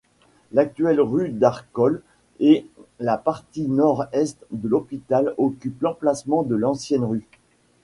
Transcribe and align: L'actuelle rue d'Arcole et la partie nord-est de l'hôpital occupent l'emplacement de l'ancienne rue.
L'actuelle 0.51 0.99
rue 0.99 1.29
d'Arcole 1.29 2.01
et 2.39 2.65
la 2.99 3.19
partie 3.19 3.67
nord-est 3.67 4.39
de 4.49 4.67
l'hôpital 4.67 5.35
occupent 5.37 5.83
l'emplacement 5.83 6.41
de 6.41 6.55
l'ancienne 6.55 7.03
rue. 7.03 7.27